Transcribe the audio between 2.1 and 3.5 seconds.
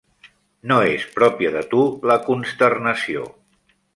la consternació.